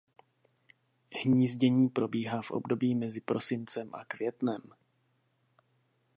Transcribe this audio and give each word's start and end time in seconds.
Hnízdění 1.21 1.89
probíhá 1.89 2.41
v 2.41 2.51
období 2.51 2.95
mezi 2.95 3.21
prosincem 3.21 3.95
a 3.95 4.05
květnem. 4.05 4.61